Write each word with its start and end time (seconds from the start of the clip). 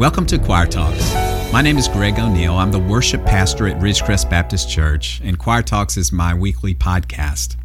Welcome 0.00 0.24
to 0.28 0.38
Choir 0.38 0.66
Talks. 0.66 1.12
My 1.52 1.60
name 1.60 1.76
is 1.76 1.86
Greg 1.86 2.18
O'Neill. 2.18 2.56
I'm 2.56 2.72
the 2.72 2.78
worship 2.78 3.22
pastor 3.26 3.66
at 3.66 3.78
Ridgecrest 3.82 4.30
Baptist 4.30 4.70
Church, 4.70 5.20
and 5.22 5.38
Choir 5.38 5.60
Talks 5.60 5.98
is 5.98 6.10
my 6.10 6.32
weekly 6.32 6.74
podcast. 6.74 7.56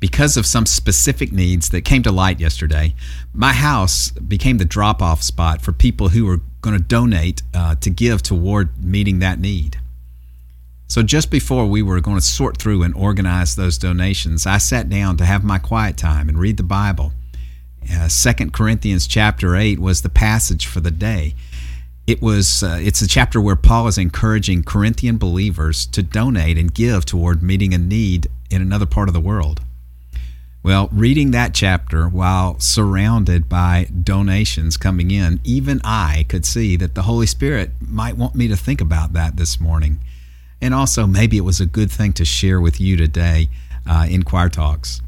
Because 0.00 0.36
of 0.36 0.44
some 0.44 0.66
specific 0.66 1.30
needs 1.30 1.68
that 1.68 1.84
came 1.84 2.02
to 2.02 2.10
light 2.10 2.40
yesterday, 2.40 2.96
my 3.32 3.52
house 3.52 4.10
became 4.10 4.58
the 4.58 4.64
drop 4.64 5.00
off 5.00 5.22
spot 5.22 5.62
for 5.62 5.70
people 5.70 6.08
who 6.08 6.26
were 6.26 6.40
going 6.62 6.76
to 6.76 6.82
donate 6.82 7.42
uh, 7.54 7.76
to 7.76 7.90
give 7.90 8.24
toward 8.24 8.84
meeting 8.84 9.20
that 9.20 9.38
need. 9.38 9.78
So, 10.88 11.00
just 11.04 11.30
before 11.30 11.64
we 11.66 11.80
were 11.80 12.00
going 12.00 12.18
to 12.18 12.26
sort 12.26 12.56
through 12.56 12.82
and 12.82 12.92
organize 12.96 13.54
those 13.54 13.78
donations, 13.78 14.48
I 14.48 14.58
sat 14.58 14.88
down 14.88 15.16
to 15.18 15.24
have 15.24 15.44
my 15.44 15.60
quiet 15.60 15.96
time 15.96 16.28
and 16.28 16.40
read 16.40 16.56
the 16.56 16.64
Bible. 16.64 17.12
Uh, 17.88 18.08
2 18.08 18.50
Corinthians 18.50 19.06
chapter 19.06 19.54
8 19.54 19.78
was 19.78 20.02
the 20.02 20.08
passage 20.08 20.66
for 20.66 20.80
the 20.80 20.90
day 20.90 21.36
it 22.06 22.20
was 22.20 22.62
uh, 22.62 22.78
it's 22.80 23.00
a 23.00 23.08
chapter 23.08 23.40
where 23.40 23.56
Paul 23.56 23.88
is 23.88 23.96
encouraging 23.96 24.62
Corinthian 24.62 25.16
believers 25.16 25.86
to 25.86 26.02
donate 26.02 26.58
and 26.58 26.72
give 26.72 27.04
toward 27.04 27.42
meeting 27.42 27.72
a 27.72 27.78
need 27.78 28.28
in 28.50 28.60
another 28.60 28.86
part 28.86 29.08
of 29.08 29.14
the 29.14 29.20
world. 29.20 29.60
Well, 30.62 30.88
reading 30.92 31.30
that 31.32 31.52
chapter 31.52 32.08
while 32.08 32.58
surrounded 32.58 33.48
by 33.48 33.88
donations 34.02 34.78
coming 34.78 35.10
in, 35.10 35.40
even 35.44 35.80
I 35.84 36.24
could 36.28 36.46
see 36.46 36.76
that 36.76 36.94
the 36.94 37.02
Holy 37.02 37.26
Spirit 37.26 37.72
might 37.80 38.16
want 38.16 38.34
me 38.34 38.48
to 38.48 38.56
think 38.56 38.80
about 38.80 39.12
that 39.12 39.36
this 39.36 39.60
morning. 39.60 39.98
And 40.62 40.72
also, 40.72 41.06
maybe 41.06 41.36
it 41.36 41.42
was 41.42 41.60
a 41.60 41.66
good 41.66 41.90
thing 41.90 42.14
to 42.14 42.24
share 42.24 42.62
with 42.62 42.80
you 42.80 42.96
today 42.96 43.50
uh, 43.86 44.06
in 44.08 44.22
Choir 44.22 44.48
Talks. 44.48 45.02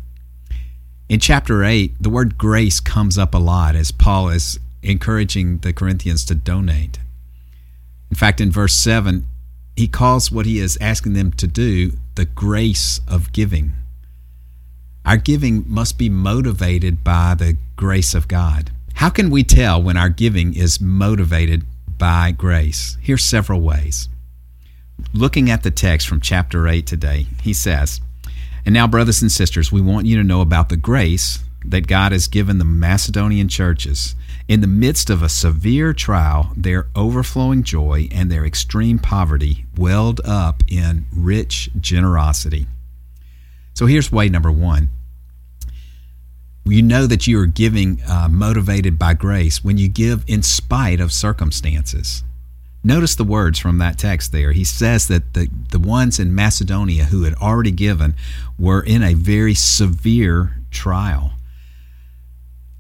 In 1.08 1.20
chapter 1.20 1.64
8, 1.64 2.02
the 2.02 2.10
word 2.10 2.36
grace 2.36 2.80
comes 2.80 3.16
up 3.16 3.32
a 3.34 3.38
lot 3.38 3.76
as 3.76 3.90
Paul 3.90 4.28
is 4.28 4.58
encouraging 4.82 5.58
the 5.58 5.72
Corinthians 5.72 6.24
to 6.26 6.34
donate. 6.34 6.98
In 8.10 8.16
fact, 8.16 8.40
in 8.40 8.52
verse 8.52 8.74
7, 8.74 9.26
he 9.76 9.88
calls 9.88 10.32
what 10.32 10.46
he 10.46 10.58
is 10.58 10.78
asking 10.80 11.12
them 11.12 11.32
to 11.32 11.46
do 11.46 11.92
the 12.14 12.24
grace 12.24 13.00
of 13.06 13.32
giving. 13.32 13.72
Our 15.04 15.16
giving 15.18 15.64
must 15.68 15.98
be 15.98 16.08
motivated 16.08 17.04
by 17.04 17.34
the 17.34 17.56
grace 17.76 18.14
of 18.14 18.26
God. 18.26 18.70
How 18.94 19.10
can 19.10 19.30
we 19.30 19.44
tell 19.44 19.80
when 19.80 19.96
our 19.96 20.08
giving 20.08 20.54
is 20.54 20.80
motivated 20.80 21.64
by 21.98 22.32
grace? 22.32 22.96
Here's 23.00 23.24
several 23.24 23.60
ways. 23.60 24.08
Looking 25.12 25.50
at 25.50 25.62
the 25.62 25.70
text 25.70 26.08
from 26.08 26.20
chapter 26.20 26.66
8 26.66 26.86
today, 26.86 27.26
he 27.42 27.52
says, 27.52 28.00
And 28.64 28.72
now, 28.72 28.86
brothers 28.86 29.20
and 29.20 29.30
sisters, 29.30 29.70
we 29.70 29.82
want 29.82 30.06
you 30.06 30.16
to 30.16 30.24
know 30.24 30.40
about 30.40 30.70
the 30.70 30.76
grace 30.76 31.44
that 31.64 31.86
God 31.86 32.12
has 32.12 32.28
given 32.28 32.58
the 32.58 32.64
Macedonian 32.64 33.48
churches 33.48 34.14
in 34.48 34.60
the 34.60 34.66
midst 34.66 35.10
of 35.10 35.22
a 35.22 35.28
severe 35.28 35.92
trial, 35.92 36.52
their 36.56 36.86
overflowing 36.94 37.62
joy 37.62 38.08
and 38.12 38.30
their 38.30 38.44
extreme 38.44 38.98
poverty 38.98 39.66
welled 39.76 40.20
up 40.24 40.62
in 40.68 41.06
rich 41.12 41.68
generosity. 41.80 42.66
So 43.74 43.86
here's 43.86 44.12
way 44.12 44.28
number 44.28 44.52
one. 44.52 44.88
You 46.64 46.82
know 46.82 47.06
that 47.06 47.26
you 47.26 47.38
are 47.40 47.46
giving 47.46 48.00
uh, 48.08 48.28
motivated 48.30 48.98
by 48.98 49.14
grace 49.14 49.62
when 49.62 49.78
you 49.78 49.88
give 49.88 50.24
in 50.26 50.42
spite 50.42 51.00
of 51.00 51.12
circumstances. 51.12 52.24
Notice 52.82 53.16
the 53.16 53.24
words 53.24 53.58
from 53.58 53.78
that 53.78 53.98
text 53.98 54.32
there. 54.32 54.52
He 54.52 54.64
says 54.64 55.08
that 55.08 55.34
the, 55.34 55.48
the 55.70 55.78
ones 55.78 56.20
in 56.20 56.34
Macedonia 56.34 57.04
who 57.04 57.24
had 57.24 57.34
already 57.34 57.72
given 57.72 58.14
were 58.58 58.80
in 58.80 59.02
a 59.02 59.14
very 59.14 59.54
severe 59.54 60.56
trial 60.70 61.32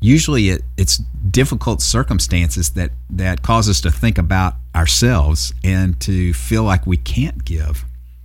usually 0.00 0.50
it, 0.50 0.62
it's 0.76 0.98
difficult 1.30 1.80
circumstances 1.82 2.70
that 2.70 2.90
that 3.10 3.42
cause 3.42 3.68
us 3.68 3.80
to 3.80 3.90
think 3.90 4.18
about 4.18 4.54
ourselves 4.74 5.54
and 5.64 5.98
to 6.00 6.32
feel 6.34 6.64
like 6.64 6.86
we 6.86 6.96
can't 6.96 7.44
give. 7.44 7.84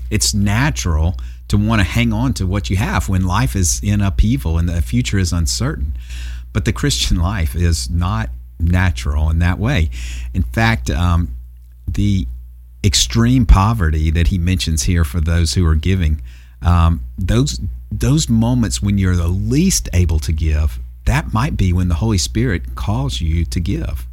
It's 0.10 0.34
natural 0.34 1.16
to 1.48 1.58
want 1.58 1.80
to 1.80 1.84
hang 1.84 2.14
on 2.14 2.34
to 2.34 2.48
what 2.48 2.70
you 2.70 2.78
have 2.78 3.10
when 3.10 3.26
life 3.26 3.56
is 3.56 3.82
in 3.84 4.02
upheaval 4.02 4.58
and 4.58 4.68
the 4.68 4.82
future 4.82 5.18
is 5.18 5.34
uncertain. 5.34 5.94
But 6.54 6.66
the 6.66 6.74
christian 6.74 7.18
life 7.32 7.56
is 7.56 7.90
not 7.90 8.30
natural 8.60 9.30
in 9.30 9.40
that 9.40 9.58
way. 9.58 9.90
In 10.34 10.44
fact 10.44 10.90
um, 10.90 11.36
the 11.88 12.28
extreme 12.84 13.46
poverty 13.46 14.10
that 14.12 14.28
he 14.28 14.38
mentions 14.38 14.84
here 14.84 15.04
for 15.04 15.22
those 15.22 15.54
who 15.54 15.66
are 15.66 15.76
giving 15.76 16.22
um, 16.62 17.04
those 17.18 17.60
those 17.92 18.30
moments 18.30 18.82
when 18.82 18.98
you're 18.98 19.16
the 19.16 19.28
least 19.28 19.90
able 19.94 20.20
to 20.20 20.32
give 20.32 20.80
that 21.06 21.34
might 21.34 21.58
be 21.58 21.74
when 21.74 21.88
the 21.88 21.96
Holy 21.96 22.18
Spirit 22.18 22.76
calls 22.76 23.22
you 23.22 23.46
to 23.46 23.60
give. 23.60 24.08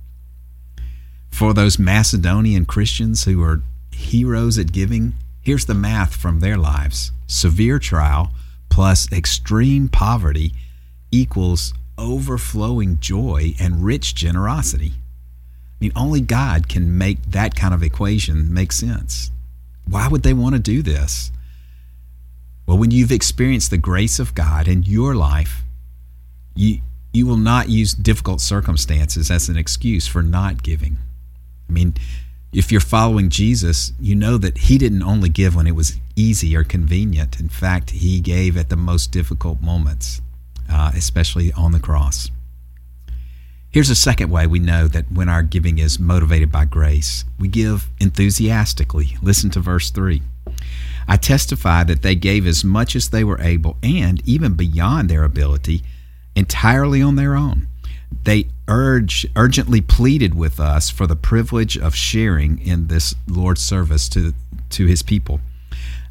For 1.30 1.52
those 1.52 1.78
Macedonian 1.78 2.64
Christians 2.64 3.24
who 3.24 3.42
are 3.42 3.62
heroes 3.92 4.58
at 4.58 4.72
giving, 4.72 5.14
here's 5.40 5.66
the 5.66 5.74
math 5.74 6.16
from 6.16 6.40
their 6.40 6.56
lives 6.56 7.12
severe 7.26 7.78
trial 7.78 8.32
plus 8.70 9.10
extreme 9.12 9.88
poverty 9.88 10.52
equals 11.10 11.74
overflowing 11.98 12.98
joy 13.00 13.54
and 13.60 13.84
rich 13.84 14.14
generosity. 14.14 14.92
I 14.96 15.76
mean, 15.80 15.92
only 15.94 16.20
God 16.20 16.68
can 16.68 16.96
make 16.96 17.22
that 17.30 17.54
kind 17.54 17.74
of 17.74 17.82
equation 17.82 18.52
make 18.52 18.72
sense. 18.72 19.30
Why 19.86 20.08
would 20.08 20.22
they 20.22 20.34
want 20.34 20.54
to 20.54 20.60
do 20.60 20.82
this? 20.82 21.30
Well, 22.66 22.78
when 22.78 22.90
you've 22.90 23.12
experienced 23.12 23.70
the 23.70 23.78
grace 23.78 24.18
of 24.18 24.34
God 24.34 24.68
in 24.68 24.82
your 24.82 25.14
life, 25.14 25.62
you 26.58 26.80
you 27.10 27.24
will 27.26 27.38
not 27.38 27.70
use 27.70 27.94
difficult 27.94 28.40
circumstances 28.40 29.30
as 29.30 29.48
an 29.48 29.56
excuse 29.56 30.06
for 30.06 30.22
not 30.22 30.62
giving. 30.62 30.98
I 31.68 31.72
mean, 31.72 31.94
if 32.52 32.70
you're 32.70 32.82
following 32.82 33.30
Jesus, 33.30 33.92
you 33.98 34.14
know 34.14 34.36
that 34.36 34.58
he 34.58 34.76
didn't 34.76 35.02
only 35.02 35.30
give 35.30 35.54
when 35.54 35.66
it 35.66 35.74
was 35.74 35.98
easy 36.16 36.54
or 36.54 36.64
convenient. 36.64 37.40
In 37.40 37.48
fact, 37.48 37.90
he 37.90 38.20
gave 38.20 38.58
at 38.58 38.68
the 38.68 38.76
most 38.76 39.10
difficult 39.10 39.62
moments, 39.62 40.20
uh, 40.70 40.92
especially 40.94 41.50
on 41.54 41.72
the 41.72 41.80
cross. 41.80 42.30
Here's 43.70 43.90
a 43.90 43.94
second 43.94 44.30
way 44.30 44.46
we 44.46 44.58
know 44.58 44.86
that 44.88 45.10
when 45.10 45.30
our 45.30 45.42
giving 45.42 45.78
is 45.78 45.98
motivated 45.98 46.52
by 46.52 46.66
grace, 46.66 47.24
we 47.38 47.48
give 47.48 47.88
enthusiastically. 48.00 49.16
Listen 49.22 49.48
to 49.50 49.60
verse 49.60 49.90
3. 49.90 50.20
I 51.06 51.16
testify 51.16 51.84
that 51.84 52.02
they 52.02 52.14
gave 52.14 52.46
as 52.46 52.64
much 52.64 52.94
as 52.94 53.08
they 53.08 53.24
were 53.24 53.40
able 53.40 53.78
and 53.82 54.22
even 54.28 54.54
beyond 54.54 55.08
their 55.08 55.24
ability 55.24 55.82
entirely 56.38 57.02
on 57.02 57.16
their 57.16 57.34
own. 57.34 57.66
They 58.24 58.48
urge, 58.68 59.26
urgently 59.36 59.80
pleaded 59.80 60.34
with 60.34 60.60
us 60.60 60.88
for 60.88 61.06
the 61.06 61.16
privilege 61.16 61.76
of 61.76 61.94
sharing 61.94 62.58
in 62.60 62.86
this 62.86 63.14
Lord's 63.26 63.60
service 63.60 64.08
to, 64.10 64.32
to 64.70 64.86
his 64.86 65.02
people. 65.02 65.40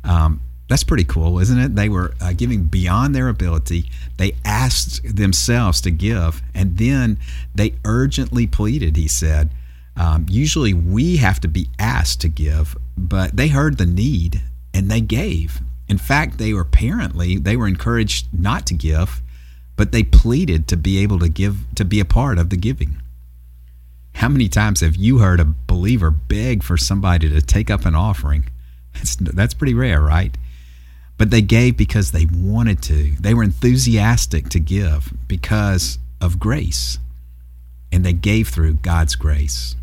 Um, 0.04 0.42
that's 0.68 0.84
pretty 0.84 1.06
cool, 1.06 1.40
isn't 1.40 1.58
it? 1.58 1.76
They 1.76 1.88
were 1.88 2.14
uh, 2.20 2.34
giving 2.34 2.66
beyond 2.66 3.16
their 3.16 3.30
ability. 3.30 3.90
They 4.18 4.34
asked 4.44 5.16
themselves 5.16 5.80
to 5.82 5.92
give, 5.92 6.42
and 6.54 6.78
then 6.78 7.20
they 7.56 7.76
urgently 7.86 8.48
pleaded, 8.48 8.98
he 8.98 9.08
said. 9.08 9.50
Um, 9.96 10.26
usually 10.30 10.74
we 10.74 11.18
have 11.18 11.40
to 11.40 11.48
be 11.48 11.70
asked 11.80 12.20
to 12.22 12.28
give, 12.28 12.76
but 12.98 13.38
they 13.38 13.48
heard 13.48 13.78
the 13.78 13.86
need 13.86 14.42
and 14.74 14.92
they 14.92 15.02
gave. 15.02 15.62
In 15.88 15.98
fact, 15.98 16.38
they 16.38 16.54
were 16.54 16.62
apparently 16.62 17.38
they 17.38 17.56
were 17.56 17.68
encouraged 17.68 18.28
not 18.34 18.68
to 18.68 18.74
give 18.74 19.22
but 19.78 19.92
they 19.94 20.04
pleaded 20.04 20.68
to 20.68 20.76
be 20.76 20.98
able 20.98 21.20
to 21.20 21.30
give 21.30 21.56
to 21.76 21.86
be 21.86 22.02
a 22.02 22.06
part 22.06 22.38
of 22.38 22.50
the 22.50 22.58
giving. 22.58 23.02
How 24.16 24.28
many 24.28 24.50
times 24.50 24.82
have 24.82 24.96
you 24.96 25.20
heard 25.20 25.40
a 25.40 25.46
believer 25.46 26.10
beg 26.10 26.64
for 26.64 26.76
somebody 26.76 27.30
to 27.30 27.42
take 27.42 27.70
up 27.70 27.86
an 27.86 27.96
offering? 27.96 28.50
That's, 28.96 29.16
that's 29.16 29.54
pretty 29.54 29.76
rare, 29.76 30.02
right? 30.02 30.36
But 31.20 31.30
they 31.30 31.44
gave 31.44 31.78
because 31.78 32.12
they 32.12 32.26
wanted 32.26 32.82
to. 32.84 33.12
They 33.20 33.36
were 33.36 33.44
enthusiastic 33.44 34.50
to 34.50 34.60
give 34.60 35.14
because 35.28 36.00
of 36.20 36.40
grace. 36.40 36.98
And 37.92 38.04
they 38.04 38.14
gave 38.14 38.48
through 38.50 38.74
God's 38.76 39.16
grace. 39.16 39.76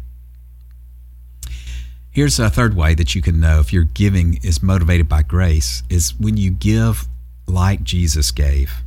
Here's 2.11 2.41
a 2.41 2.51
third 2.51 2.75
way 2.75 2.95
that 2.95 3.15
you 3.15 3.23
can 3.23 3.39
know 3.39 3.61
if 3.61 3.73
your 3.73 3.85
giving 3.85 4.41
is 4.43 4.63
motivated 4.63 5.09
by 5.09 5.23
grace 5.23 5.85
is 5.89 6.19
when 6.19 6.37
you 6.37 6.51
give 6.51 7.07
like 7.47 7.85
Jesus 7.85 8.33
gave. 8.33 8.83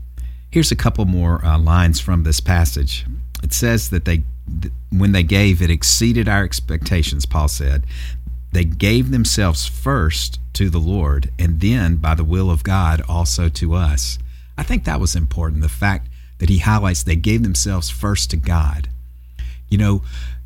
Here's 0.49 0.71
a 0.71 0.77
couple 0.77 1.05
more 1.05 1.43
uh, 1.43 1.59
lines 1.59 1.99
from 1.99 2.23
this 2.23 2.39
passage. 2.39 3.05
It 3.43 3.51
says 3.51 3.89
that 3.89 4.05
they, 4.05 4.23
when 4.91 5.11
they 5.11 5.23
gave, 5.23 5.61
it 5.61 5.69
exceeded 5.69 6.29
our 6.29 6.43
expectations, 6.43 7.25
Paul 7.25 7.49
said. 7.49 7.85
They 8.53 8.63
gave 8.63 9.11
themselves 9.11 9.65
first 9.65 10.39
to 10.53 10.69
the 10.69 10.79
Lord, 10.79 11.31
and 11.37 11.59
then, 11.59 11.97
by 11.97 12.15
the 12.15 12.23
will 12.23 12.49
of 12.49 12.63
God, 12.63 13.01
also 13.09 13.49
to 13.49 13.73
us. 13.73 14.19
I 14.57 14.63
think 14.63 14.85
that 14.85 15.01
was 15.01 15.15
important. 15.15 15.61
The 15.61 15.69
fact 15.69 16.07
that 16.39 16.49
he 16.49 16.59
highlights 16.59 17.03
they 17.03 17.17
gave 17.17 17.43
themselves 17.43 17.89
first 17.89 18.29
to 18.29 18.37
God. 18.37 18.87
You 19.67 19.77
know, 19.77 20.01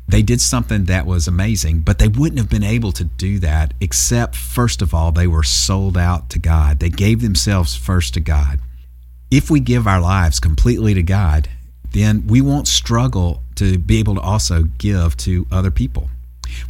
they 0.08 0.22
did 0.22 0.40
something 0.40 0.86
that 0.86 1.06
was 1.06 1.28
amazing, 1.28 1.80
but 1.80 2.00
they 2.00 2.08
wouldn't 2.08 2.40
have 2.40 2.50
been 2.50 2.64
able 2.64 2.90
to 2.92 3.04
do 3.04 3.38
that 3.38 3.72
except, 3.80 4.34
first 4.34 4.82
of 4.82 4.92
all, 4.92 5.12
they 5.12 5.28
were 5.28 5.44
sold 5.44 5.96
out 5.96 6.28
to 6.30 6.40
God. 6.40 6.80
They 6.80 6.90
gave 6.90 7.22
themselves 7.22 7.76
first 7.76 8.14
to 8.14 8.20
God 8.20 8.58
if 9.32 9.50
we 9.50 9.60
give 9.60 9.86
our 9.86 10.00
lives 10.00 10.38
completely 10.38 10.92
to 10.92 11.02
God, 11.02 11.48
then 11.92 12.26
we 12.26 12.42
won't 12.42 12.68
struggle 12.68 13.42
to 13.54 13.78
be 13.78 13.98
able 13.98 14.14
to 14.14 14.20
also 14.20 14.64
give 14.76 15.16
to 15.16 15.46
other 15.50 15.70
people. 15.70 16.10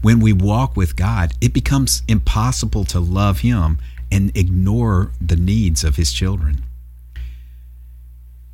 When 0.01 0.21
we 0.21 0.33
walk 0.33 0.77
with 0.77 0.95
God, 0.95 1.33
it 1.41 1.53
becomes 1.53 2.05
impossible 2.07 2.85
to 2.85 3.01
love 3.01 3.41
Him 3.41 3.79
and 4.13 4.31
ignore 4.37 5.11
the 5.21 5.35
needs 5.35 5.83
of 5.83 5.97
His 5.97 6.13
children. 6.13 6.63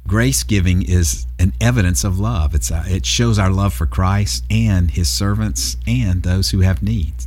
Grace 0.06 0.42
giving 0.42 0.80
is 0.80 1.26
an 1.38 1.52
evidence 1.60 2.02
of 2.02 2.18
love. 2.18 2.54
It's 2.54 2.70
a, 2.70 2.84
it 2.88 3.04
shows 3.04 3.38
our 3.38 3.50
love 3.50 3.74
for 3.74 3.84
Christ 3.84 4.42
and 4.48 4.90
His 4.90 5.10
servants 5.10 5.76
and 5.86 6.22
those 6.22 6.50
who 6.50 6.60
have 6.60 6.82
needs. 6.82 7.26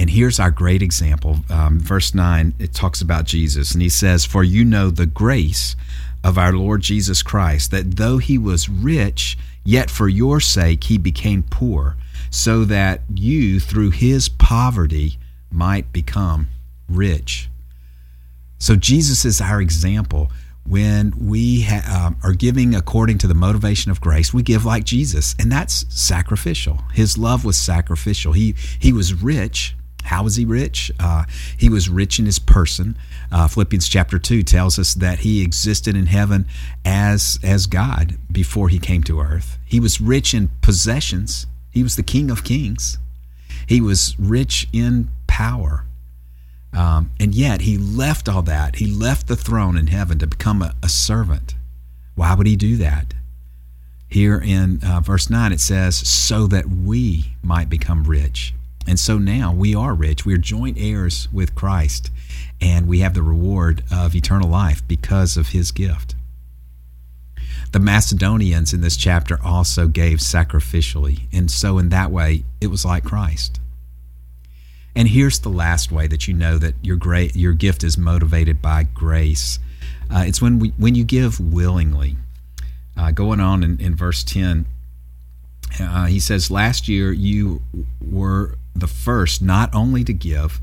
And 0.00 0.08
here's 0.08 0.40
our 0.40 0.50
great 0.50 0.80
example. 0.80 1.40
Um, 1.50 1.78
verse 1.78 2.14
9, 2.14 2.54
it 2.58 2.72
talks 2.72 3.02
about 3.02 3.26
Jesus, 3.26 3.72
and 3.72 3.82
he 3.82 3.90
says, 3.90 4.24
For 4.24 4.42
you 4.42 4.64
know 4.64 4.88
the 4.88 5.04
grace 5.04 5.76
of 6.24 6.38
our 6.38 6.54
Lord 6.54 6.80
Jesus 6.80 7.22
Christ, 7.22 7.70
that 7.72 7.98
though 7.98 8.16
he 8.16 8.38
was 8.38 8.70
rich, 8.70 9.36
yet 9.62 9.90
for 9.90 10.08
your 10.08 10.40
sake 10.40 10.84
he 10.84 10.96
became 10.96 11.42
poor, 11.42 11.98
so 12.30 12.64
that 12.64 13.02
you, 13.12 13.60
through 13.60 13.90
his 13.90 14.30
poverty, 14.30 15.18
might 15.50 15.92
become 15.92 16.48
rich. 16.88 17.50
So 18.58 18.76
Jesus 18.76 19.26
is 19.26 19.38
our 19.38 19.60
example 19.60 20.30
when 20.66 21.12
we 21.18 21.62
ha- 21.62 22.06
um, 22.06 22.16
are 22.22 22.32
giving 22.32 22.74
according 22.74 23.18
to 23.18 23.26
the 23.26 23.34
motivation 23.34 23.90
of 23.90 24.00
grace, 24.00 24.32
we 24.32 24.42
give 24.42 24.64
like 24.64 24.84
Jesus, 24.84 25.34
and 25.38 25.52
that's 25.52 25.84
sacrificial. 25.90 26.84
His 26.94 27.18
love 27.18 27.44
was 27.44 27.58
sacrificial. 27.58 28.32
He 28.32 28.54
he 28.78 28.92
was 28.94 29.12
rich. 29.12 29.74
How 30.04 30.24
was 30.24 30.36
he 30.36 30.44
rich? 30.44 30.90
Uh, 30.98 31.24
he 31.56 31.68
was 31.68 31.88
rich 31.88 32.18
in 32.18 32.26
his 32.26 32.38
person. 32.38 32.96
Uh, 33.30 33.48
Philippians 33.48 33.88
chapter 33.88 34.18
two 34.18 34.42
tells 34.42 34.78
us 34.78 34.94
that 34.94 35.20
he 35.20 35.42
existed 35.42 35.96
in 35.96 36.06
heaven 36.06 36.46
as 36.84 37.38
as 37.42 37.66
God 37.66 38.18
before 38.30 38.68
he 38.68 38.78
came 38.78 39.02
to 39.04 39.20
earth. 39.20 39.58
He 39.64 39.80
was 39.80 40.00
rich 40.00 40.34
in 40.34 40.50
possessions. 40.62 41.46
He 41.70 41.82
was 41.82 41.96
the 41.96 42.02
King 42.02 42.30
of 42.30 42.44
Kings. 42.44 42.98
He 43.66 43.80
was 43.80 44.16
rich 44.18 44.68
in 44.72 45.10
power. 45.26 45.84
Um, 46.72 47.10
and 47.18 47.34
yet 47.34 47.62
he 47.62 47.78
left 47.78 48.28
all 48.28 48.42
that. 48.42 48.76
He 48.76 48.86
left 48.86 49.26
the 49.26 49.36
throne 49.36 49.76
in 49.76 49.88
heaven 49.88 50.18
to 50.18 50.26
become 50.26 50.62
a, 50.62 50.74
a 50.82 50.88
servant. 50.88 51.54
Why 52.14 52.34
would 52.34 52.46
he 52.46 52.56
do 52.56 52.76
that? 52.76 53.14
Here 54.08 54.40
in 54.40 54.80
uh, 54.84 55.00
verse 55.00 55.30
9, 55.30 55.52
it 55.52 55.60
says, 55.60 55.96
so 55.96 56.46
that 56.48 56.68
we 56.68 57.34
might 57.42 57.68
become 57.68 58.04
rich. 58.04 58.54
And 58.86 58.98
so 58.98 59.18
now 59.18 59.52
we 59.52 59.74
are 59.74 59.94
rich. 59.94 60.24
We 60.24 60.34
are 60.34 60.38
joint 60.38 60.76
heirs 60.78 61.28
with 61.32 61.54
Christ, 61.54 62.10
and 62.60 62.88
we 62.88 63.00
have 63.00 63.14
the 63.14 63.22
reward 63.22 63.82
of 63.92 64.14
eternal 64.14 64.48
life 64.48 64.86
because 64.88 65.36
of 65.36 65.48
his 65.48 65.70
gift. 65.70 66.14
The 67.72 67.78
Macedonians 67.78 68.72
in 68.72 68.80
this 68.80 68.96
chapter 68.96 69.38
also 69.44 69.86
gave 69.86 70.18
sacrificially, 70.18 71.28
and 71.32 71.50
so 71.50 71.78
in 71.78 71.90
that 71.90 72.10
way, 72.10 72.44
it 72.60 72.66
was 72.66 72.84
like 72.84 73.04
Christ. 73.04 73.60
And 74.96 75.06
here's 75.06 75.38
the 75.38 75.50
last 75.50 75.92
way 75.92 76.08
that 76.08 76.26
you 76.26 76.34
know 76.34 76.58
that 76.58 76.74
your 76.82 76.96
great 76.96 77.36
your 77.36 77.52
gift 77.52 77.84
is 77.84 77.96
motivated 77.96 78.60
by 78.60 78.82
grace. 78.82 79.60
Uh, 80.12 80.24
it's 80.26 80.42
when 80.42 80.58
we 80.58 80.70
when 80.70 80.96
you 80.96 81.04
give 81.04 81.38
willingly. 81.38 82.16
Uh, 82.96 83.12
going 83.12 83.40
on 83.40 83.62
in, 83.62 83.80
in 83.80 83.94
verse 83.94 84.24
ten, 84.24 84.66
uh, 85.80 86.06
he 86.06 86.20
says, 86.20 86.50
"Last 86.50 86.88
year 86.88 87.12
you 87.12 87.62
were 88.00 88.56
the 88.74 88.86
first 88.86 89.42
not 89.42 89.74
only 89.74 90.04
to 90.04 90.12
give, 90.12 90.60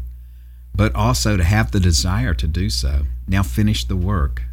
but 0.75 0.93
also 0.95 1.37
to 1.37 1.43
have 1.43 1.71
the 1.71 1.79
desire 1.79 2.33
to 2.33 2.47
do 2.47 2.69
so. 2.69 3.05
Now 3.27 3.43
finish 3.43 3.83
the 3.85 3.95
work. 3.95 4.43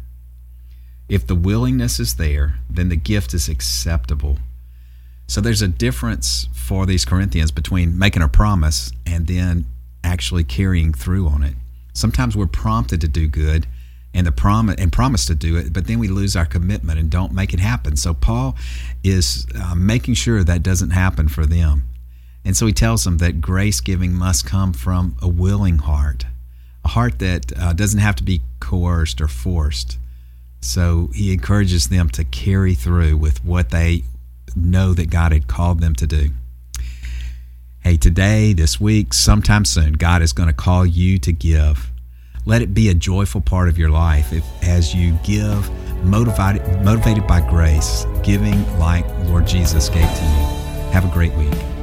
If 1.07 1.27
the 1.27 1.35
willingness 1.35 1.99
is 1.99 2.15
there, 2.15 2.59
then 2.69 2.89
the 2.89 2.95
gift 2.95 3.33
is 3.33 3.47
acceptable." 3.47 4.39
So 5.27 5.41
there's 5.41 5.61
a 5.63 5.67
difference 5.67 6.49
for 6.53 6.85
these 6.85 7.05
Corinthians 7.05 7.51
between 7.51 7.97
making 7.97 8.21
a 8.21 8.27
promise 8.27 8.91
and 9.07 9.25
then 9.25 9.65
actually 10.03 10.43
carrying 10.43 10.93
through 10.93 11.27
on 11.27 11.43
it. 11.43 11.55
Sometimes 11.93 12.35
we're 12.35 12.45
prompted 12.45 13.01
to 13.01 13.07
do 13.07 13.27
good 13.27 13.65
and 14.15 14.25
the 14.25 14.31
promise 14.31 14.77
and 14.79 14.91
promise 14.91 15.25
to 15.25 15.35
do 15.35 15.57
it, 15.57 15.73
but 15.73 15.87
then 15.87 15.99
we 15.99 16.07
lose 16.07 16.35
our 16.35 16.45
commitment 16.45 16.97
and 16.97 17.11
don't 17.11 17.33
make 17.33 17.53
it 17.53 17.59
happen. 17.59 17.97
So 17.97 18.13
Paul 18.13 18.55
is 19.03 19.45
uh, 19.53 19.75
making 19.75 20.13
sure 20.13 20.41
that 20.43 20.63
doesn't 20.63 20.91
happen 20.91 21.27
for 21.27 21.45
them. 21.45 21.83
And 22.45 22.55
so 22.55 22.65
he 22.65 22.73
tells 22.73 23.03
them 23.03 23.17
that 23.17 23.41
grace 23.41 23.81
giving 23.81 24.13
must 24.13 24.45
come 24.45 24.71
from 24.71 25.17
a 25.21 25.27
willing 25.27 25.79
heart, 25.79 26.25
a 26.85 26.87
heart 26.87 27.19
that 27.19 27.51
uh, 27.59 27.73
doesn't 27.73 27.99
have 27.99 28.15
to 28.15 28.23
be 28.23 28.41
coerced 28.61 29.19
or 29.19 29.27
forced. 29.27 29.97
So 30.61 31.09
he 31.13 31.33
encourages 31.33 31.89
them 31.89 32.09
to 32.11 32.23
carry 32.23 32.73
through 32.73 33.17
with 33.17 33.43
what 33.43 33.71
they 33.71 34.03
know 34.55 34.93
that 34.93 35.09
God 35.09 35.33
had 35.33 35.47
called 35.47 35.81
them 35.81 35.93
to 35.95 36.07
do. 36.07 36.29
Hey, 37.81 37.97
today, 37.97 38.53
this 38.53 38.79
week, 38.79 39.13
sometime 39.13 39.65
soon, 39.65 39.93
God 39.93 40.21
is 40.21 40.31
going 40.31 40.47
to 40.47 40.53
call 40.53 40.85
you 40.85 41.19
to 41.19 41.31
give. 41.33 41.91
Let 42.47 42.61
it 42.61 42.75
be 42.75 42.89
a 42.89 42.93
joyful 42.93 43.41
part 43.41 43.69
of 43.69 43.77
your 43.77 43.89
life 43.89 44.31
if, 44.31 44.45
as 44.63 44.93
you 44.93 45.17
give, 45.23 45.69
motivated, 46.03 46.61
motivated 46.83 47.25
by 47.25 47.41
grace, 47.41 48.05
giving 48.21 48.63
like 48.77 49.07
Lord 49.27 49.47
Jesus 49.47 49.89
gave 49.89 50.07
to 50.07 50.23
you. 50.23 50.91
Have 50.91 51.05
a 51.05 51.13
great 51.13 51.33
week. 51.33 51.74